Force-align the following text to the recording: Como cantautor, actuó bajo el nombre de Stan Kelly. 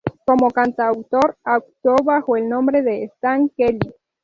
Como 0.25 0.49
cantautor, 0.49 1.37
actuó 1.43 1.95
bajo 2.03 2.35
el 2.35 2.49
nombre 2.49 2.81
de 2.81 3.03
Stan 3.03 3.47
Kelly. 3.49 3.93